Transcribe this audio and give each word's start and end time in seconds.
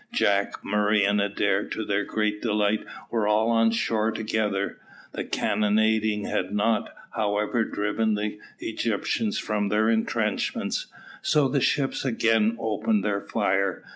Jack, 0.11 0.65
Murray, 0.65 1.05
and 1.05 1.21
Adair, 1.21 1.63
to 1.67 1.85
their 1.85 2.03
great 2.03 2.41
delight, 2.41 2.83
were 3.11 3.27
all 3.27 3.51
on 3.51 3.69
shore 3.69 4.09
together. 4.09 4.79
The 5.11 5.23
cannonading 5.23 6.23
had 6.25 6.51
not, 6.51 6.89
however, 7.11 7.63
driven 7.63 8.15
the 8.15 8.39
Egyptians 8.57 9.37
from 9.37 9.69
their 9.69 9.91
entrenchments, 9.91 10.87
so 11.21 11.47
the 11.47 11.61
ships 11.61 12.03
again 12.03 12.57
opened 12.59 13.03
their 13.05 13.21
fire. 13.21 13.83